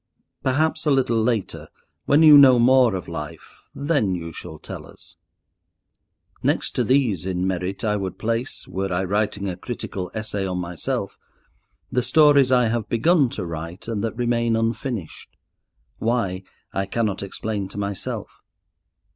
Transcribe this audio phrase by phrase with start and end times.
[0.41, 1.67] Perhaps a little later,
[2.05, 5.15] when you know more of life, then you shall tell us."
[6.41, 10.57] Next to these in merit I would place, were I writing a critical essay on
[10.57, 11.19] myself,
[11.91, 15.37] the stories I have begun to write and that remain unfinished,
[15.99, 16.41] why
[16.73, 18.41] I cannot explain to myself.